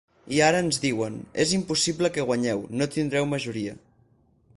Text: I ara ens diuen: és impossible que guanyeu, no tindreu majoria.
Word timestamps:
I 0.35 0.39
ara 0.45 0.61
ens 0.63 0.79
diuen: 0.85 1.19
és 1.43 1.53
impossible 1.57 2.11
que 2.15 2.25
guanyeu, 2.31 2.65
no 2.81 2.89
tindreu 2.97 3.29
majoria. 3.35 3.77